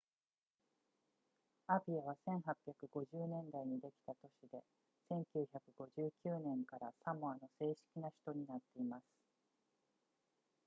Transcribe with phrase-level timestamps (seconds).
[1.67, 4.63] アピアは1850年代にできた都市で
[5.11, 9.03] 1959年からサモアの正式な首都になっています